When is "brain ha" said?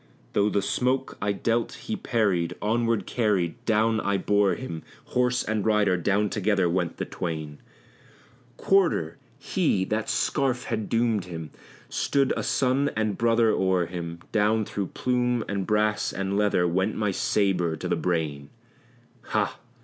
17.95-19.59